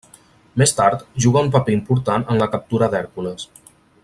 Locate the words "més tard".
0.61-1.03